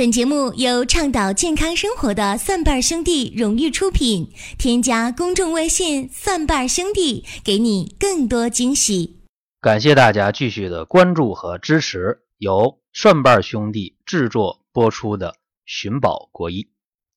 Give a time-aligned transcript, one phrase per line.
[0.00, 4.32] 本节目由倡导健康生活的蒜瓣兄弟荣誉出品。
[4.58, 9.20] 添加公众微信“蒜瓣兄弟”，给你更多惊喜。
[9.60, 15.32] 感谢大家继续的关注和支持，由蒜瓣兄弟制作播出的
[15.66, 16.62] 《寻宝国医》。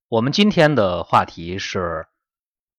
[0.10, 2.08] 我们今天的话题是：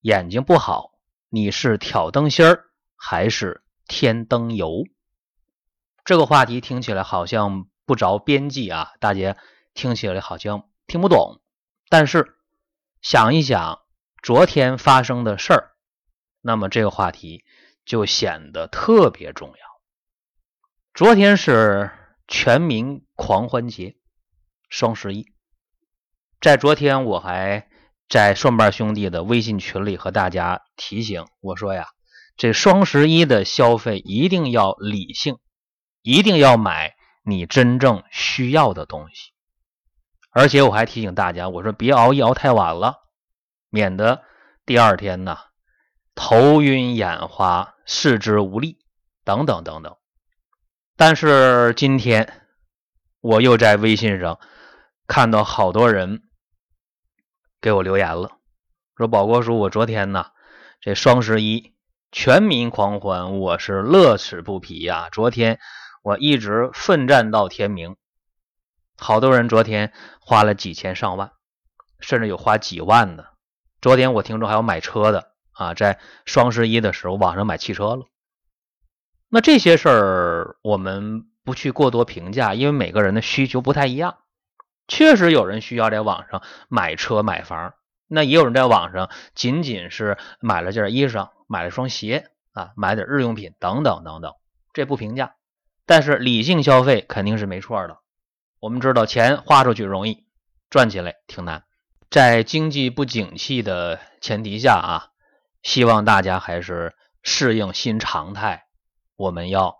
[0.01, 0.91] 眼睛不好，
[1.31, 2.65] 你是挑灯芯儿
[2.95, 4.83] 还是添灯油？
[6.03, 9.35] 这个话题听起来好像不着边际啊，大家。
[9.75, 11.41] 听起来好像听不懂，
[11.89, 12.37] 但是
[13.01, 13.81] 想一想
[14.23, 15.75] 昨天发生的事儿，
[16.41, 17.43] 那么这个话题
[17.85, 19.55] 就显得特别重要。
[20.93, 21.91] 昨天是
[22.27, 23.97] 全民狂欢节，
[24.69, 25.31] 双十一。
[26.39, 27.67] 在昨天，我还
[28.07, 31.89] 在蒜瓣兄弟的微信群里和大家提醒我说呀，
[32.37, 35.37] 这双十一的消费一定要理性，
[36.01, 39.34] 一定要买你真正需要的东西。
[40.35, 42.97] 而且我还提醒大家，我说别熬夜熬太晚了，
[43.69, 44.21] 免得
[44.65, 45.37] 第二天呢
[46.13, 48.77] 头晕眼花、四肢无力
[49.23, 49.95] 等等等等。
[50.97, 52.41] 但是今天
[53.21, 54.37] 我又在微信上
[55.07, 56.23] 看到好多人
[57.61, 58.31] 给我留言了，
[58.97, 60.31] 说宝国叔，我昨天呢
[60.81, 61.73] 这双十一
[62.11, 65.07] 全民狂欢，我是乐此不疲呀。
[65.13, 65.59] 昨天
[66.03, 67.95] 我一直奋战到天明。
[68.97, 71.31] 好多人昨天花了几千上万，
[71.99, 73.27] 甚至有花几万的。
[73.81, 78.05] 昨天我听说还有买车的啊，在双十一的时候网上买汽车了。
[79.29, 84.17] 那这些事儿我们不去过多评价，因为每个人的需求不太一样。
[84.87, 87.73] 确实有人需要在网上买车买房，
[88.07, 94.33] 那也有人在网上仅仅是买了件衣裳、买了双鞋啊，买点日用品等等等等，
[94.73, 95.35] 这不评价。
[95.85, 97.97] 但是理性消费肯定是没错的。
[98.65, 100.25] 我们知道钱花出去容易，
[100.71, 101.65] 赚起来挺难。
[102.09, 105.09] 在经济不景气的前提下啊，
[105.61, 108.63] 希望大家还是适应新常态。
[109.17, 109.75] 我们要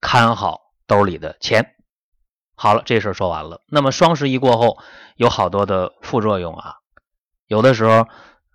[0.00, 1.76] 看好兜里的钱。
[2.56, 3.62] 好了，这事儿说完了。
[3.68, 4.78] 那么双十一过后
[5.14, 6.78] 有好多的副作用啊，
[7.46, 8.08] 有的时候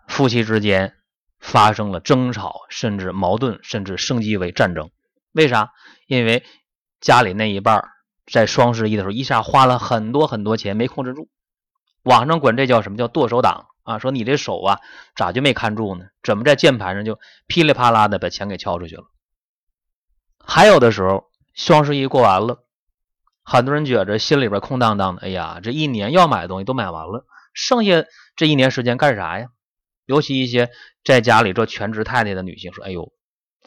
[0.09, 0.93] 夫妻之间
[1.39, 4.91] 发生了争吵，甚至矛盾，甚至升级为战争。
[5.31, 5.71] 为啥？
[6.05, 6.43] 因为
[6.99, 7.81] 家里那一半。
[8.31, 11.29] 在双十一的时候，一下花了很多很多钱，没控制住。
[12.03, 13.99] 网上管这叫什么叫剁手党啊？
[13.99, 14.79] 说你这手啊，
[15.15, 16.05] 咋就没看住呢？
[16.23, 19.03] 怎么在键盘上就噼里啪啦的把钱给敲出去了？
[20.39, 22.63] 还有的时候，双十一过完了，
[23.43, 25.23] 很多人觉着心里边空荡荡的。
[25.23, 29.47] 哎呀，这一年要买的东西都买完了，剩下这一年时间干啥呀？
[30.05, 30.71] 尤其一些
[31.03, 33.11] 在家里做全职太太的女性说：“哎呦，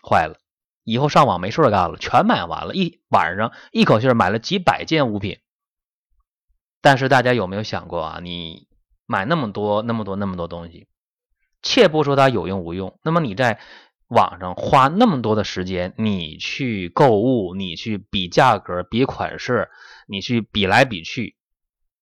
[0.03, 0.39] 坏了。”
[0.85, 5.39] 以后上网没事干了，全买完了，一晚上一口气买了几百件物品。
[6.81, 8.19] 但是大家有没有想过啊？
[8.21, 8.67] 你
[9.07, 10.89] 买那么多、那么多、那么多东西，
[11.63, 13.61] 且不说它有用无用，那么你在
[14.09, 19.71] 网上花那么多的时间，你去购物，你去比价格、比款式，
[20.09, 21.37] 你去比来比去，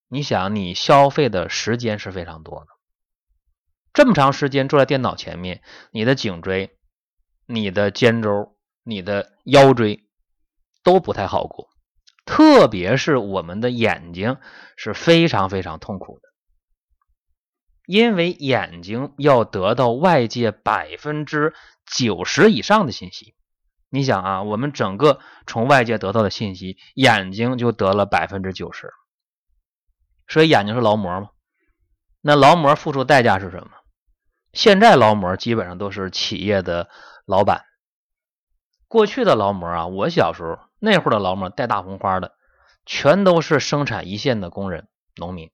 [0.09, 2.67] 你想你消费的时间是非常多的。
[3.93, 6.79] 这么长时间坐在电脑前面，你的颈椎、
[7.45, 8.57] 你的肩周。
[8.83, 10.05] 你的腰椎
[10.83, 11.69] 都不太好过，
[12.25, 14.39] 特别是我们的眼睛
[14.77, 16.29] 是非常非常痛苦的，
[17.87, 21.55] 因为眼睛要得到外界百分之
[21.87, 23.35] 九十以上的信息。
[23.91, 28.89] 你想啊，我们整个从外界得到的信息，眼睛就得了百分之九十，
[30.29, 31.31] 所以眼睛是劳模嘛。
[32.21, 33.71] 那劳模付出代价是什么？
[34.53, 36.89] 现在劳模基本上都是企业的
[37.27, 37.65] 老板。
[38.91, 42.35] 过去的劳模啊，我小时候那会儿的劳模戴大红花的，
[42.85, 45.53] 全都是生产一线的工人、农民，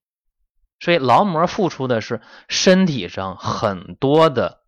[0.80, 4.62] 所以劳模付出的是身体上很多的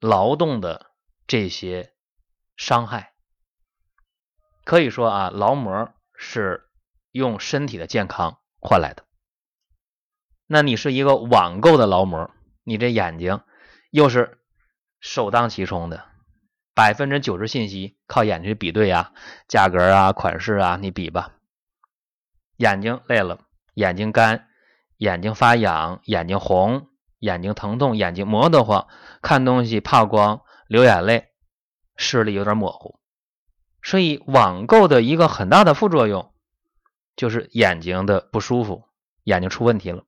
[0.00, 0.90] 劳动的
[1.28, 1.92] 这些
[2.56, 3.12] 伤害。
[4.64, 6.68] 可以说啊，劳模是
[7.12, 9.04] 用身体的健康换来的。
[10.48, 12.28] 那你是一个网购的劳模，
[12.64, 13.40] 你这眼睛
[13.92, 14.40] 又是
[14.98, 16.09] 首当其冲的。
[16.80, 19.12] 百分之九十信息靠眼睛去比对啊，
[19.46, 21.34] 价格啊，款式啊，你比吧。
[22.56, 23.40] 眼睛累了，
[23.74, 24.46] 眼睛干，
[24.96, 26.86] 眼睛发痒，眼睛红，
[27.18, 28.88] 眼睛疼痛，眼睛磨得慌，
[29.20, 31.26] 看东西怕光，流眼泪，
[31.98, 32.98] 视力有点模糊。
[33.82, 36.32] 所以网购的一个很大的副作用
[37.14, 38.84] 就是眼睛的不舒服，
[39.24, 40.04] 眼睛出问题了。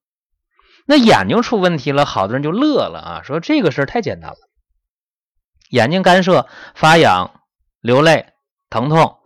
[0.86, 4.38] 那眼睛出问题了，好多人就乐了啊，说这个事儿太简单了。
[5.72, 7.40] 眼睛干涩、发痒、
[7.80, 8.34] 流泪、
[8.68, 9.22] 疼痛，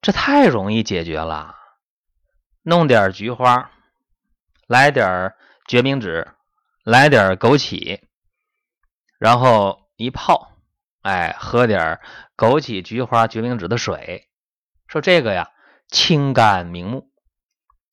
[0.00, 1.54] 这太容易解决了。
[2.62, 3.70] 弄点菊花，
[4.66, 5.32] 来点
[5.68, 6.26] 决明子，
[6.82, 8.00] 来点枸杞，
[9.20, 10.56] 然后一泡，
[11.02, 12.00] 哎，喝点
[12.36, 14.28] 枸杞、菊花、决明子的水，
[14.88, 15.52] 说这个呀
[15.86, 17.12] 清肝明目，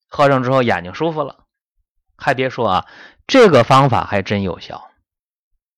[0.08, 1.44] 喝上之后眼睛舒服了。
[2.16, 2.86] 还别说啊，
[3.28, 4.90] 这个方法还真有效。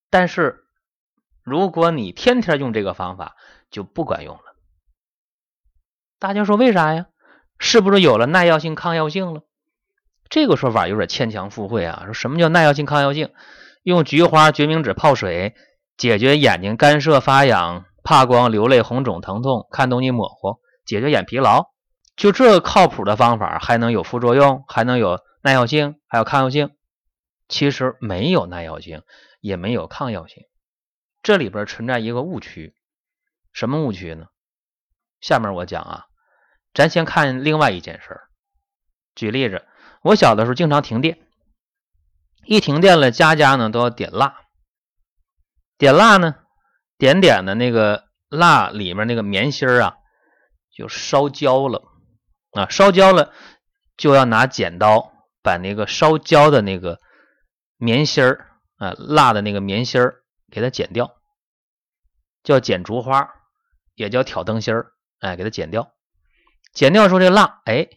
[0.09, 0.65] 但是
[1.49, 3.37] 如果你天天用这个方法，
[3.71, 4.43] 就不管用了。
[6.19, 7.07] 大家说为啥呀？
[7.59, 9.43] 是不是有了耐药性、抗药性了？
[10.29, 12.03] 这个说法有点牵强附会啊。
[12.05, 13.31] 说什么叫耐药性、抗药性？
[13.83, 15.55] 用菊花、决明子泡水，
[15.97, 21.71] 解决眼睛干涩、发痒、怕光、流泪、红肿、疼痛、看东西模糊，解决眼疲劳，
[22.17, 24.65] 就这靠谱的方法，还能有副作用？
[24.69, 25.97] 还能有耐药性？
[26.07, 26.71] 还有抗药性？
[27.49, 29.03] 其实没有耐药性，
[29.41, 30.45] 也没有抗药性。
[31.29, 32.75] 这里边存在一个误区，
[33.53, 34.29] 什么误区呢？
[35.21, 36.07] 下面我讲啊。
[36.73, 38.31] 咱先看另外一件事儿。
[39.15, 39.67] 举例子，
[40.01, 41.19] 我小的时候经常停电，
[42.47, 44.41] 一停电了，家家呢都要点蜡。
[45.77, 46.35] 点蜡呢，
[46.97, 49.97] 点点的那个蜡里面那个棉芯儿啊，
[50.75, 51.83] 就烧焦了
[52.53, 53.35] 啊，烧焦了
[53.99, 56.99] 就要拿剪刀把那个烧焦的那个
[57.77, 61.17] 棉芯儿啊，蜡的那个棉芯儿给它剪掉，
[62.49, 63.35] 叫剪烛花，
[63.95, 65.93] 也叫挑灯芯儿，哎，给它剪掉。
[66.73, 67.91] 剪掉时候，这蜡哎，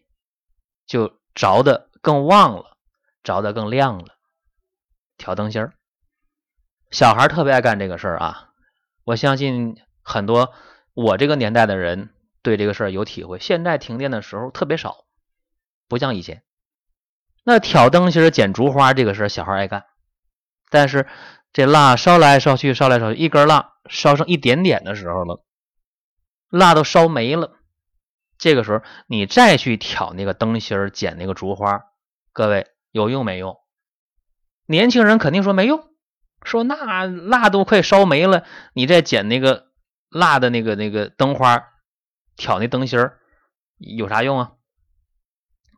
[0.85, 2.75] 就着的更旺了，
[3.23, 4.17] 着的更亮了。
[5.17, 5.73] 挑灯芯儿，
[6.89, 8.49] 小孩特别爱干这个事儿啊！
[9.05, 10.53] 我相信很多
[10.93, 13.39] 我这个年代的人对这个事儿有体会。
[13.39, 15.05] 现在停电的时候特别少，
[15.87, 16.43] 不像以前。
[17.45, 19.85] 那挑灯芯儿、剪烛花这个事儿，小孩爱干。
[20.69, 21.07] 但是
[21.53, 25.43] 这蜡烧来烧去，烧来烧去，一根蜡烧剩一点点的时候了，
[26.49, 27.57] 蜡都烧没了。
[28.37, 31.83] 这个时候，你再去挑那个灯芯儿、剪那个烛花，
[32.33, 33.57] 各位有用没用？
[34.65, 35.89] 年轻人肯定说没用，
[36.43, 39.67] 说那蜡都快烧没了，你再剪那个
[40.09, 41.67] 蜡的那个那个灯花，
[42.35, 43.19] 挑那灯芯儿
[43.77, 44.53] 有啥用啊？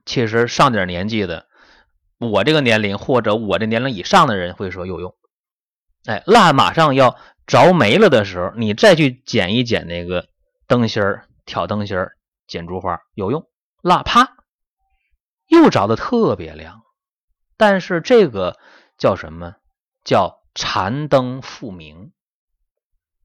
[0.05, 1.47] 其实上点年纪的，
[2.19, 5.15] 我这个年龄或者我这年龄以上的人会说有用。
[6.05, 10.27] 哎，蜡马上要着没了的时候，你再去剪一剪那个
[10.67, 12.13] 灯芯儿、挑灯芯儿。
[12.45, 13.47] 剪烛花有用，
[13.81, 14.35] 蜡啪
[15.47, 16.81] 又着的特别亮，
[17.57, 18.59] 但是这个
[18.97, 19.55] 叫什么？
[20.03, 22.11] 叫残灯复明，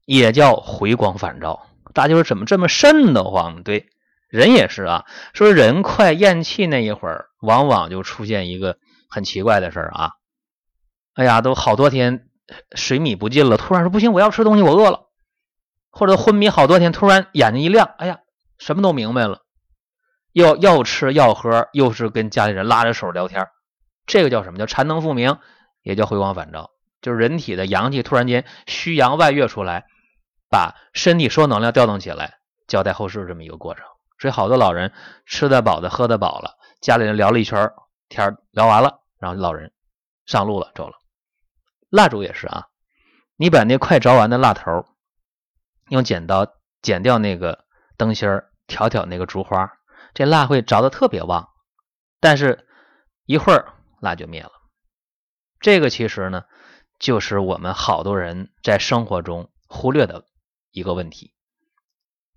[0.05, 1.67] 也叫回光返照。
[1.93, 3.61] 大家说怎么这么瘆得慌？
[3.63, 3.89] 对，
[4.29, 5.05] 人也是啊。
[5.33, 8.77] 说人快咽气那一会儿，往往就出现一个
[9.09, 10.11] 很奇怪的事儿啊。
[11.13, 12.28] 哎呀，都好多天
[12.75, 15.07] 水米不进了，突然说不行，我要吃东西，我饿了。
[15.91, 18.19] 或者昏迷好多天，突然眼睛一亮，哎呀。
[18.57, 19.43] 什么都明白了，
[20.33, 23.47] 又要吃要喝，又是跟家里人拉着手聊天，
[24.05, 25.37] 这个叫什么叫禅能复明，
[25.81, 29.85] 也叫回光返照，就是人体的阳气突然间虚阳外越出来，
[30.49, 33.85] 把身体所有能量调动起来，交代后事这么一个过程。
[34.19, 34.91] 所以好多老人
[35.25, 37.71] 吃得饱的喝得饱了，家里人聊了一圈
[38.09, 39.71] 天聊完了，然后老人
[40.25, 40.98] 上路了走了。
[41.89, 42.67] 蜡烛也是啊，
[43.35, 44.85] 你把那快着完的蜡头
[45.89, 46.47] 用剪刀
[46.81, 47.65] 剪掉那个
[47.97, 48.45] 灯芯儿。
[48.69, 49.79] 挑挑那个烛花，
[50.13, 51.49] 这蜡会着的特别旺，
[52.19, 52.67] 但是
[53.25, 54.51] 一会儿蜡就灭了。
[55.59, 56.43] 这个其实呢，
[56.99, 60.25] 就是我们好多人在生活中忽略的
[60.69, 61.33] 一个问题。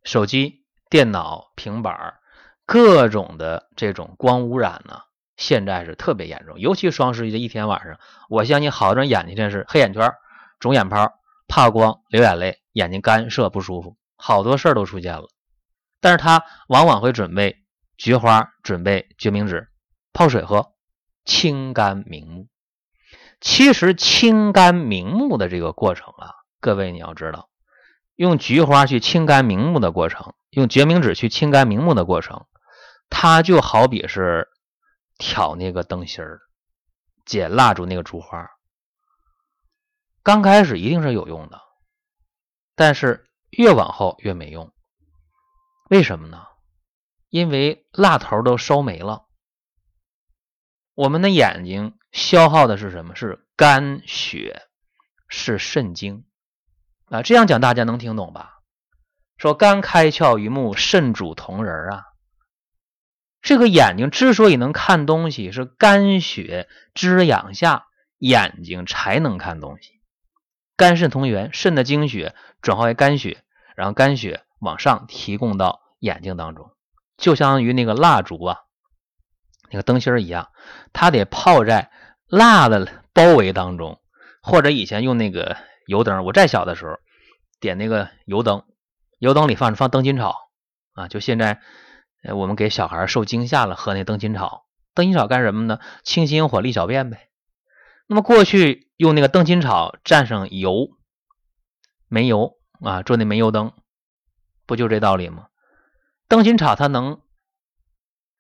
[0.04, 2.14] 手机、电脑、平板
[2.64, 5.02] 各种的这种光污染呢，
[5.42, 6.60] 现在是特别严重。
[6.60, 10.12] 尤其双十一的一天晚上，我相信好多人眼睛真是黑眼圈、
[10.60, 11.12] 肿眼泡、
[11.48, 15.28] 怕光、流眼泪、眼睛干涩不舒服，好多事儿都出现了。
[16.00, 17.56] 但是他往往会准备
[17.96, 19.66] 菊花，准备决明子，
[20.12, 20.72] 泡水喝，
[21.24, 22.46] 清肝明目。
[23.40, 26.30] 其实清肝明目的这个过程啊，
[26.60, 27.48] 各位你要知道，
[28.14, 32.46] 用菊花去清肝明目的过程，用决明子去清肝明目的过程，
[33.10, 34.48] 它就好比是
[35.22, 36.40] 挑那个灯芯儿，
[37.24, 38.50] 剪蜡烛那个烛花。
[40.24, 41.62] 刚开始一定是有用的，
[42.74, 44.72] 但是越往后越没用。
[45.88, 46.44] 为什么呢？
[47.28, 49.26] 因为蜡头都烧没了。
[50.94, 53.14] 我们的眼睛消耗的是什么？
[53.14, 54.62] 是肝血，
[55.28, 56.26] 是肾精
[57.06, 57.22] 啊。
[57.22, 58.58] 这样讲大家能听懂吧？
[59.36, 62.06] 说肝开窍于目，肾主同仁啊。
[63.42, 67.84] 这个眼睛之所以能看东西，是肝血滋养下，
[68.18, 70.00] 眼睛才能看东西。
[70.76, 73.42] 肝肾同源，肾的精血转化为肝血，
[73.76, 75.80] 然后肝血往上提供到。
[76.02, 76.72] 眼睛当中，
[77.16, 78.58] 就相当于那个蜡烛啊，
[79.70, 80.48] 那个灯芯儿一样，
[80.92, 81.92] 它得泡在
[82.26, 84.00] 蜡的包围当中，
[84.42, 85.56] 或者以前用那个
[85.86, 86.98] 油灯，我再小的时候
[87.60, 88.64] 点那个油灯，
[89.20, 90.34] 油灯里放放灯芯草
[90.94, 91.60] 啊，就现在
[92.34, 95.80] 我们给小孩受惊吓了喝那灯芯草，灯芯草干什么呢？
[96.04, 97.28] 清心火利小便呗。
[98.06, 100.90] 那么过去用那个灯芯草蘸上油，
[102.08, 103.72] 煤油啊做那煤油灯，
[104.66, 105.48] 不就这道理吗？
[106.28, 107.20] 灯芯草它能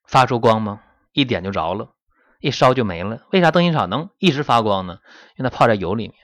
[0.04, 0.82] 发出光吗？
[1.12, 1.94] 一点就着了，
[2.40, 3.26] 一烧就没了。
[3.32, 5.00] 为啥灯芯草能一直发光呢？
[5.36, 6.16] 因为它泡在油里面，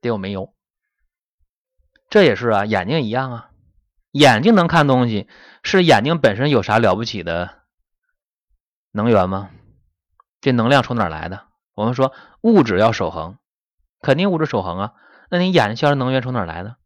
[0.00, 0.52] 得有煤油。
[2.10, 3.50] 这也是啊，眼睛一样啊，
[4.12, 5.26] 眼睛能看东西，
[5.62, 7.62] 是眼睛本身有啥了不起的
[8.92, 9.50] 能源吗？
[10.40, 11.46] 这能量从哪来的？
[11.74, 13.38] 我们说物质要守恒，
[14.00, 14.92] 肯定物质守恒啊。
[15.30, 16.76] 那你眼睛消耗能源从哪来的？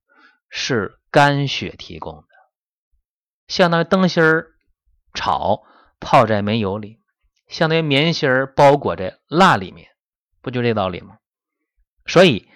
[0.49, 2.29] 是肝血提供的，
[3.49, 4.53] 相当于灯芯儿
[5.13, 5.65] 草
[5.99, 7.01] 泡在煤油里。
[7.49, 9.89] 相当于棉芯儿包裹在蜡里面，
[10.43, 11.19] 不就这道理吗？
[12.07, 12.49] 所以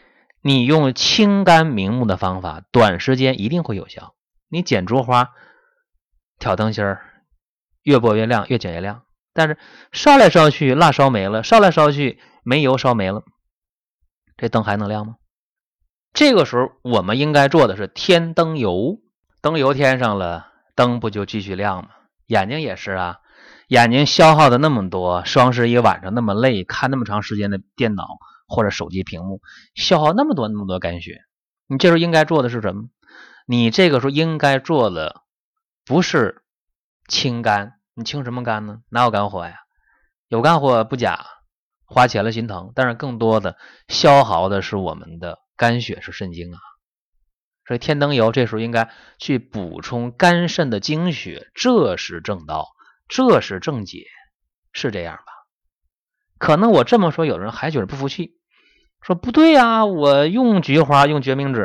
[0.42, 4.14] 你用清肝明目的方法，短时间一定会有效。
[4.50, 5.30] 你剪竹花、
[6.38, 7.00] 挑灯芯儿，
[7.82, 9.04] 越拨越亮，越剪越亮。
[9.32, 9.56] 但是
[9.92, 13.22] 烧来烧去，蜡烧没了；烧来烧去，煤油烧没了，
[14.36, 15.14] 这灯还能亮吗？
[16.12, 18.98] 这个时候我们应该做的是添灯油，
[19.40, 21.90] 灯油添上了，灯不就继续亮吗？
[22.26, 23.18] 眼睛也是啊。
[23.68, 28.04] 眼睛消耗的那么多，双十一晚上那么累，看那么长时间的电脑
[28.48, 29.40] 或者手机屏幕，
[29.76, 31.20] 消耗那么多那么多肝血，
[31.68, 32.88] 你这时候应该做的是什么？
[33.50, 35.22] 你这个时候应该做的
[35.84, 36.44] 不是
[37.08, 38.82] 清肝，你清什么肝呢？
[38.90, 39.56] 哪有肝火呀？
[40.28, 41.26] 有肝火不假，
[41.84, 43.56] 花钱了心疼，但是更多的
[43.88, 46.60] 消耗的是我们的肝血，是肾精啊。
[47.66, 48.88] 所以天灯油这时候应该
[49.18, 52.68] 去补充肝肾的精血，这是正道。
[53.08, 54.04] 这是正解，
[54.72, 55.32] 是这样吧？
[56.38, 58.38] 可能我这么说，有人还觉得不服气，
[59.02, 61.60] 说不对呀，我用菊花，用决明子，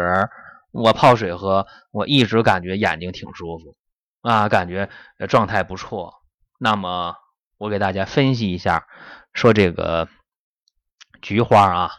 [0.75, 3.77] 我泡水喝，我一直感觉眼睛挺舒服
[4.21, 4.89] 啊，感觉
[5.29, 6.13] 状态不错。
[6.59, 7.15] 那么
[7.57, 8.85] 我给大家分析一下，
[9.33, 10.09] 说这个
[11.21, 11.91] 菊花啊，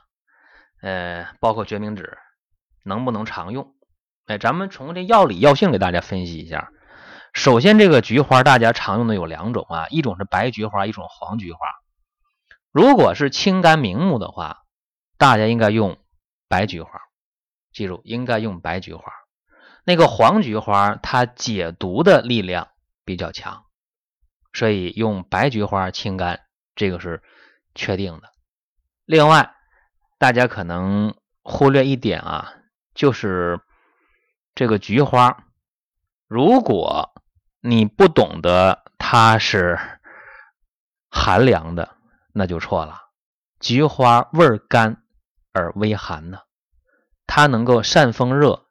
[0.82, 2.18] 呃，包括决明子
[2.84, 3.74] 能不能常用？
[4.26, 6.70] 哎，咱们从这药理药性给大家分析一下。
[7.32, 11.58] 首先，这个菊花大家常用的有两种啊，一种是白菊花，一种黄菊花。
[12.72, 14.58] 如果是清肝明目的话，
[15.16, 15.98] 大家应该用
[16.48, 16.90] 白菊花，
[17.76, 19.12] 记住应该用白菊花。
[19.84, 22.68] 那个黄菊花它解毒的力量
[23.04, 23.66] 比较强，
[24.54, 26.40] 所以用白菊花清肝
[26.74, 27.22] 这个是
[27.74, 28.32] 确定的。
[29.04, 29.54] 另外，
[30.16, 32.54] 大家可能忽略一点啊，
[32.94, 33.60] 就是
[34.54, 35.44] 这个菊花，
[36.26, 37.12] 如果
[37.60, 39.78] 你不懂得它是
[41.10, 41.94] 寒凉的，
[42.32, 43.02] 那就错了。
[43.60, 45.02] 菊花味甘
[45.52, 46.38] 而微寒呢，
[47.26, 48.66] 它能够散风热，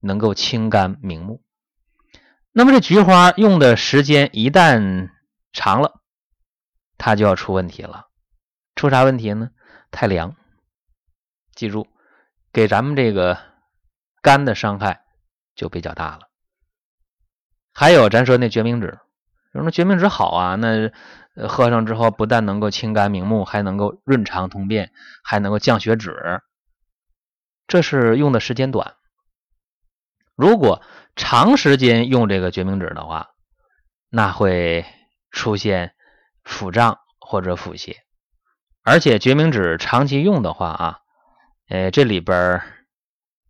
[0.00, 1.42] 能够清肝明目。
[2.52, 5.10] 那么这菊花用的时间一旦
[5.52, 6.00] 长了，
[6.98, 8.08] 它就要出问题了。
[8.74, 9.50] 出啥问题呢？
[9.90, 10.34] 太凉。
[11.54, 11.86] 记住，
[12.52, 13.38] 给咱们这个
[14.22, 15.04] 肝的伤害
[15.54, 16.28] 就比较大了。
[17.72, 18.98] 还有，咱说那决明子，
[19.52, 20.90] 人说决明子好啊，那
[21.48, 24.92] 喝上之后不但能够清肝明目，还能够润肠通便，
[25.22, 26.40] 还能够降血脂。
[27.70, 28.96] 这是用的时间短。
[30.34, 30.82] 如果
[31.16, 33.30] 长时间用这个决明子的话，
[34.10, 34.84] 那会
[35.30, 35.94] 出现
[36.44, 37.96] 腹胀或者腹泻。
[38.82, 40.98] 而且决明子长期用的话啊，
[41.68, 42.60] 呃，这里边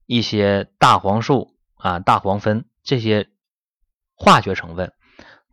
[0.07, 3.29] 一些大黄素啊、大黄酚这些。
[4.23, 4.93] 化学成分，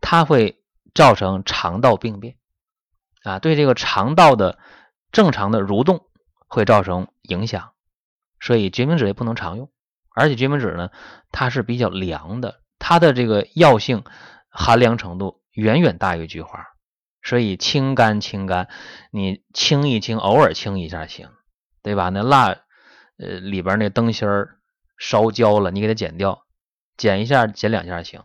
[0.02, 0.62] 它会
[0.94, 2.36] 造成肠道病变
[3.22, 4.58] 啊，对这个肠道的
[5.10, 6.04] 正常的蠕动
[6.48, 7.72] 会造成影响，
[8.40, 9.70] 所以决明子也不能常用。
[10.14, 10.90] 而且决明子呢，
[11.30, 14.04] 它是比较凉的，它的这个药性
[14.48, 16.66] 寒凉程度远远大于菊花，
[17.22, 18.68] 所以清肝清肝，
[19.12, 21.28] 你清一清，偶尔清一下行，
[21.82, 22.08] 对吧？
[22.08, 22.48] 那蜡
[23.18, 24.58] 呃里边那灯芯儿
[24.98, 26.42] 烧焦了，你给它剪掉，
[26.96, 28.22] 剪一下，剪两下行。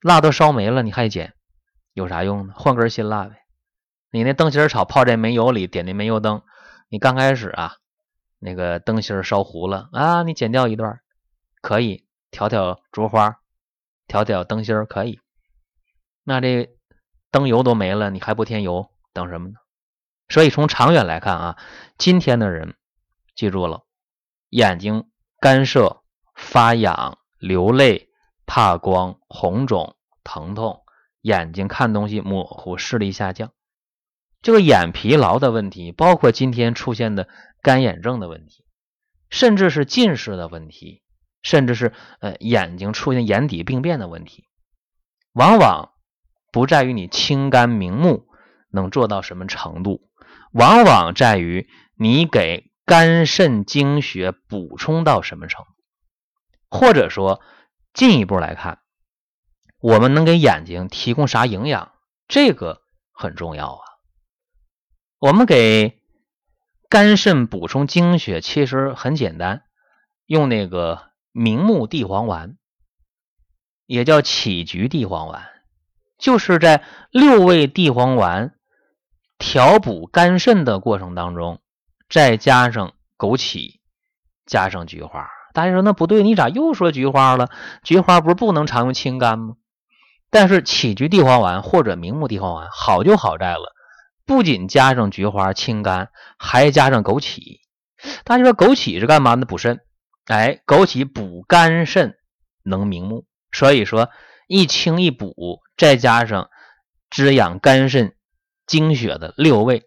[0.00, 1.34] 蜡都烧没了，你还剪，
[1.92, 2.52] 有啥用呢？
[2.56, 3.36] 换根新蜡呗。
[4.12, 6.42] 你那灯芯草泡在煤油里，点那煤油灯，
[6.88, 7.72] 你刚开始啊，
[8.38, 11.00] 那个灯芯烧糊了啊，你剪掉一段，
[11.60, 13.40] 可以调调烛花，
[14.06, 15.20] 调调灯芯可以。
[16.24, 16.70] 那这
[17.30, 19.54] 灯油都没了，你还不添油，等什么呢？
[20.28, 21.58] 所以从长远来看啊，
[21.96, 22.74] 今天的人
[23.34, 23.84] 记住了，
[24.48, 25.08] 眼睛
[25.40, 26.02] 干涩、
[26.34, 28.06] 发痒、流泪。
[28.50, 30.82] 怕光、红肿、疼痛，
[31.20, 33.52] 眼睛看东西模糊，视力下降，
[34.40, 37.28] 这个眼疲劳的问题，包括今天出现的
[37.62, 38.64] 干眼症的问题，
[39.30, 41.02] 甚至是近视的问题，
[41.42, 44.44] 甚至是呃眼睛出现眼底病变的问题，
[45.32, 45.90] 往往
[46.52, 48.26] 不在于你清肝明目
[48.70, 50.10] 能做到什么程度，
[50.52, 57.40] 往往在于你给肝肾精血补充到什么程度，或者说
[57.92, 58.80] 进一步来看，
[59.80, 61.92] 我们能给眼睛提供啥营养，
[62.28, 63.80] 这个很重要啊。
[65.18, 66.00] 我们给
[66.90, 69.62] 肝肾补充精血，其实很简单，
[70.24, 72.56] 用那个明目地黄丸，
[73.84, 75.42] 也叫杞菊地黄丸，
[76.16, 78.54] 就是在六味地黄丸
[79.36, 81.60] 调补肝肾的过程当中，
[82.08, 83.80] 再加上枸杞，
[84.46, 85.28] 加上菊花。
[85.52, 87.50] 大家说那不对，你咋又说菊花了？
[87.82, 89.56] 菊花不是不能常用清肝吗？
[90.30, 93.74] 但是杞菊地黄丸或者明目地黄丸好就好在了。
[94.28, 97.60] 不仅加上菊花清肝，还加上枸杞。
[98.24, 99.46] 大家说枸杞是干嘛的？
[99.46, 99.80] 补肾。
[100.26, 102.18] 哎，枸杞补肝肾
[102.62, 104.10] 能明目，所以说
[104.46, 106.50] 一清一补，再加上
[107.08, 108.14] 滋养肝肾
[108.66, 109.86] 精血的六味，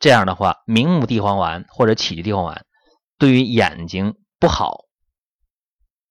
[0.00, 2.66] 这样的话，明目地黄丸或者杞菊地黄丸
[3.18, 4.86] 对于眼睛不好，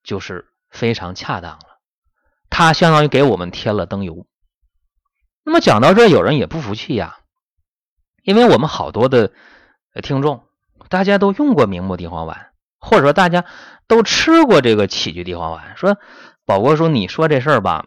[0.01, 1.82] 就是非常恰当了。
[2.50, 4.25] 它相当于给我们添了灯油。
[5.44, 7.17] 那么讲到这，有人也不服气呀。
[8.25, 9.32] 因为我们好多的
[10.01, 10.41] 听众，
[10.89, 12.48] 大家都用过明目地黄丸，
[12.79, 13.46] 或者说大家
[13.88, 15.74] 都吃过这个杞菊地黄丸。
[15.75, 15.98] 说
[16.44, 17.86] 宝哥说你说这事儿吧，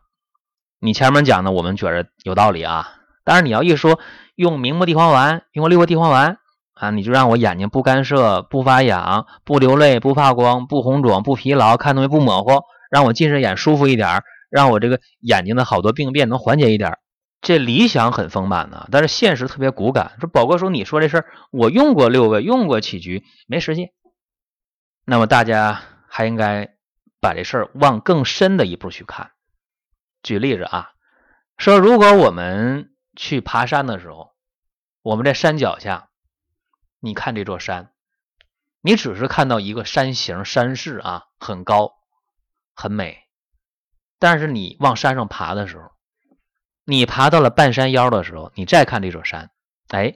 [0.78, 2.95] 你前面讲的我们觉着有道理啊。
[3.25, 3.99] 但是你要一说
[4.37, 6.38] 用明目地黄丸，用六味地黄丸
[6.75, 16.97] 啊，你就让我眼睛不干涩、不发痒、不流泪、不发光、不红肿、不疲劳、看东西不模糊，让我近视眼舒服一点，让我这个眼睛的好多病变能缓解一点。
[17.40, 20.16] 这理想很丰满呢，但是现实特别骨感。
[20.21, 23.92] 说宝哥说你说这事儿，我用过六个，用过杞菊，没实现。
[25.04, 26.77] 那么大家还应该
[27.20, 29.31] 把这事儿往更深的一步去看。
[30.22, 30.92] 举例子啊，
[31.57, 34.33] 说如果我们去爬山的时候，
[35.03, 36.11] 我们在山脚下，
[37.01, 37.92] 你看这座山，
[38.83, 41.92] 你只是看到一个山形、山势啊，很高，
[42.74, 43.24] 很美。
[44.18, 45.92] 但是你往山上爬的时候，
[46.90, 49.51] 你爬到了半山腰的时候，你再看这座山，
[49.88, 50.14] 哎，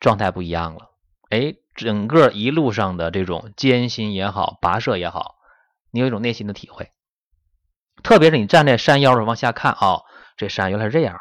[0.00, 0.90] 状态不一样了。
[1.30, 5.36] 哎，整个一路上的这种艰辛也好，跋涉也好，
[5.92, 6.90] 你有一种内心的体会。
[8.02, 10.02] 特别是你站在山腰上往下看，哦，
[10.36, 11.20] 这山原来是这样的，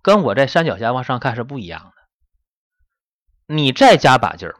[0.00, 3.54] 跟我在山脚下往上看是不一样的。
[3.54, 4.56] 你再加把劲儿，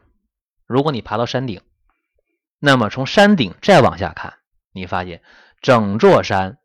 [0.67, 1.63] 如果你爬到山顶，
[2.59, 4.35] 那么从山顶再往下看，
[4.71, 5.23] 你发现
[5.61, 6.59] 整座山。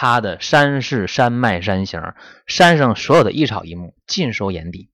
[0.00, 2.00] 它的山势、山脉、山形，
[2.46, 4.92] 山上所有的一草一木尽收眼底。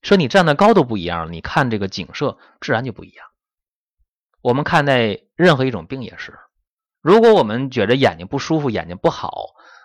[0.00, 3.26] 说你站的高度不一样，你看这个景色自然就不一样。
[4.40, 6.38] 我们看待任何一种病也是，
[7.02, 9.30] 如果我们觉得眼睛不舒服、眼睛不好，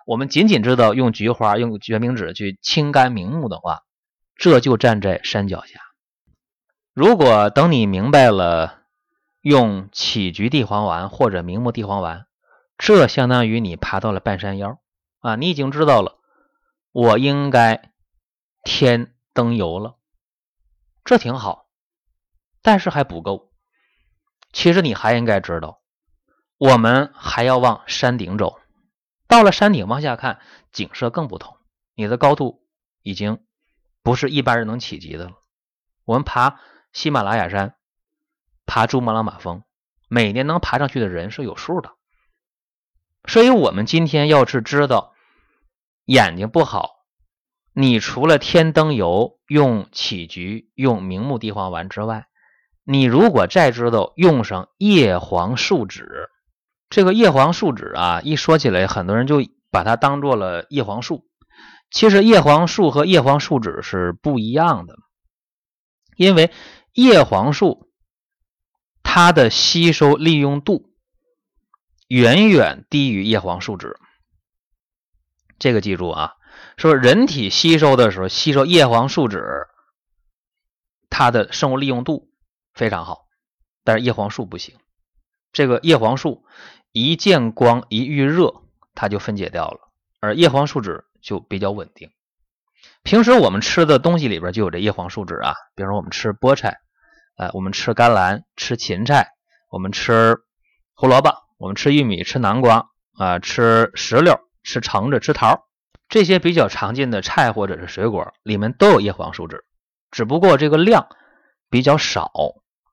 [0.06, 3.82] 我们仅仅知道用菊花、用决明子去清肝明目的话，
[4.38, 5.82] 这就站在山脚下。
[6.94, 8.84] 如果等你明白了，
[9.42, 12.26] 用杞菊地黄丸或者明目地黄丸。
[12.78, 14.82] 这相当于你爬到了半山腰
[15.20, 15.36] 啊！
[15.36, 16.18] 你已经知道了，
[16.92, 17.94] 我应该
[18.64, 19.98] 添灯油了，
[21.06, 21.70] 这挺好，
[22.62, 23.52] 但是还不够。
[24.52, 25.82] 其实你还应该知道，
[26.58, 28.60] 我们还要往山顶走。
[29.28, 30.40] 到了山顶往下看，
[30.72, 31.58] 景色更不同。
[31.96, 32.68] 你的高度
[33.02, 33.46] 已经
[34.02, 35.34] 不是一般人能企及的了。
[36.06, 36.60] 我们爬
[36.92, 37.76] 喜马拉雅山，
[38.66, 39.64] 爬珠穆朗玛峰，
[40.10, 41.96] 每年能爬上去的人是有数的。
[43.26, 45.14] 所以，我们今天要是知道
[46.06, 46.90] 眼睛不好，
[47.74, 52.28] 你除了添灯油、用杞菊、用明目地黄丸之外，
[52.84, 56.30] 你如果再知道用上叶黄素脂，
[56.90, 61.26] 这个叶黄素脂啊，一说起来，很多人就把它当做了叶黄素。
[61.90, 64.98] 其实，叶黄素和叶黄素脂是不一样的，
[66.18, 66.52] 因为
[66.92, 67.90] 叶黄素
[69.02, 70.93] 它的吸收利用度。
[72.14, 73.96] 远远低于叶黄素酯，
[75.58, 76.34] 这个记住啊。
[76.78, 79.40] 说人体吸收的时候，吸收叶黄素酯，
[81.10, 82.30] 它的生物利用度
[82.76, 83.26] 非常好，
[83.84, 84.76] 但是叶黄素不行。
[85.52, 86.46] 这个叶黄素
[86.92, 88.62] 一见光一遇热，
[88.94, 89.80] 它就分解掉了，
[90.20, 92.12] 而叶黄素酯就比较稳定。
[93.02, 96.80] 平时我们吃的东西里边就有这叶黄素酯啊，比如说我们吃菠菜，
[97.38, 99.32] 呃，我们吃甘蓝，吃芹菜，
[99.72, 100.38] 我们吃
[100.94, 101.43] 胡萝卜。
[101.64, 105.64] 我们吃玉米，吃南瓜啊，吃石榴，吃橙子，吃桃，
[106.10, 109.60] 这些比较常见的菜或者是水果里面都有叶黄素酯，
[110.12, 111.08] 只不过这个量
[111.70, 112.34] 比较少，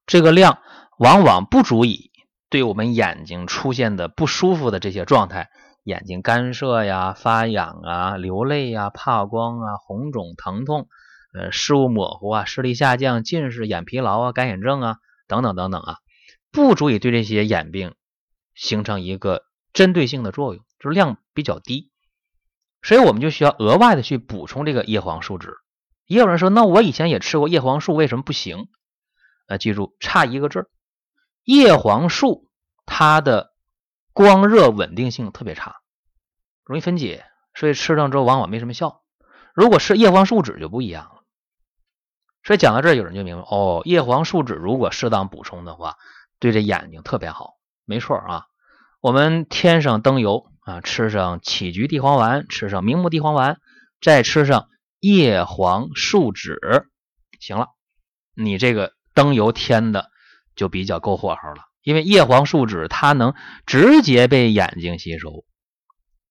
[0.07, 0.61] 这个量
[1.01, 2.13] 往往不足以
[2.49, 5.49] 对我们眼睛出现的不舒服的这些状态，
[5.83, 10.87] 眼睛干涩呀、发痒啊、流泪呀、怕光啊、红肿疼痛。
[11.37, 15.97] 呃，视物模糊啊，视力下降、近视、眼疲劳啊、干眼症啊，等等等等啊，
[16.53, 17.95] 不足以对这些眼病
[18.61, 21.91] 形成一个针对性的作用，就是量比较低，
[22.83, 25.49] 所以我们就需要额外的去补充这个叶黄素酯。
[26.05, 28.69] 也有人说，那我以前也吃过叶黄素，为什么不行？
[29.47, 30.69] 呃，记住，差一个字
[31.43, 32.51] 叶黄素
[32.85, 33.55] 它的
[34.13, 35.77] 光热稳定性特别差，
[36.65, 39.03] 容易分解，所以吃上之后往往没什么效。
[39.55, 41.23] 如果是叶黄素酯就不一样了。
[42.43, 45.97] 所以讲到这儿，有人就明白哦，叶黄素酯如果适当补充的话，
[46.39, 47.57] 对这眼睛特别好。
[47.87, 48.47] 没错啊，
[49.01, 53.59] 我们添上灯油啊，吃上杞菊地黄丸，吃上明目地黄丸，
[54.03, 54.69] 再吃上
[55.01, 56.59] 叶黄素脂，
[57.41, 57.69] 行了，
[58.35, 60.11] 你这个灯油添的
[60.55, 61.63] 就比较够火候了。
[61.83, 63.33] 因为叶黄素脂它能
[63.65, 65.47] 直接被眼睛吸收，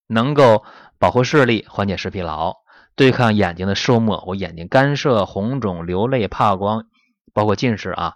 [0.06, 0.64] 能够
[1.00, 2.56] 保护视力，缓解视疲劳。
[2.96, 6.86] 对抗眼睛的视物模糊、眼睛干涩、红肿、流泪、怕光，
[7.34, 8.14] 包括近视啊。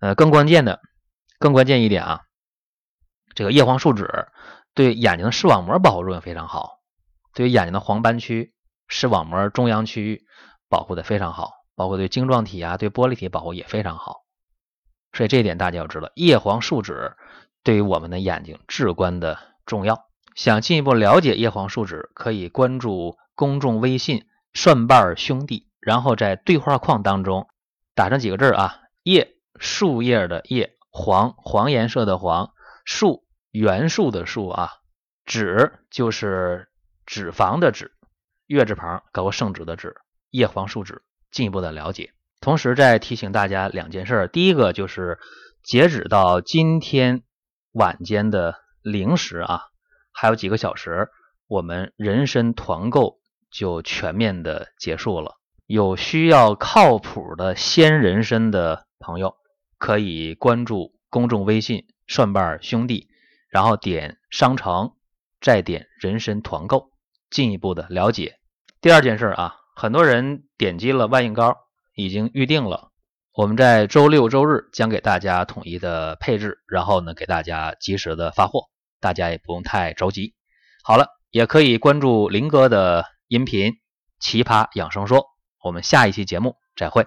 [0.00, 0.80] 呃，更关键的，
[1.38, 2.20] 更关键一点啊，
[3.34, 4.28] 这个叶黄素酯
[4.74, 6.80] 对眼睛的视网膜保护作用非常好，
[7.34, 8.52] 对于眼睛的黄斑区、
[8.88, 10.24] 视网膜中央区域
[10.68, 14.22] 保护的非常好，包括对晶状体啊、对玻璃体保护也非常好。
[15.12, 17.14] 所以这一点大家要知道，叶黄素酯
[17.62, 20.06] 对于我们的眼睛至关的重要。
[20.34, 23.16] 想进一步了解叶黄素酯，可以关注。
[23.34, 27.48] 公众微信“蒜瓣兄弟”，然后在对话框当中
[27.94, 32.52] 打上几个字啊，叶树叶的叶，黄黄颜色的黄，
[32.84, 33.21] 树
[33.52, 34.70] 元素的素啊，
[35.24, 36.68] 脂就是
[37.06, 37.92] 脂肪的脂，
[38.46, 39.94] 月字旁搞个圣旨的旨，
[40.30, 42.12] 叶黄素脂，进一步的了解。
[42.40, 45.20] 同时再提醒大家两件事，第一个就是
[45.62, 47.22] 截止到今天
[47.70, 49.60] 晚间的零时啊，
[50.12, 51.08] 还有几个小时，
[51.46, 53.22] 我们人参团购。
[53.54, 55.36] 就全面的结束了。
[55.66, 59.36] 有需要靠谱的鲜人参的朋友，
[59.76, 63.10] 可以关注公众微信“蒜瓣兄弟”，
[63.52, 64.96] 然后点商城，
[65.40, 66.90] 再点人参团购，
[67.30, 68.40] 进一步的了解。
[68.80, 71.56] 第二件事啊，很多人点击了万应膏，
[71.94, 72.90] 已经预定了。
[73.32, 78.64] 我们在周六周日将给大家统一的配置，然后呢给大家及时的发货，
[78.98, 80.34] 大家也不用太着急。
[80.82, 83.06] 好了，也可以关注林哥的。
[83.28, 83.72] 音频
[84.20, 85.20] 《奇葩养生说》，
[85.64, 87.06] 我们下一期节目再会。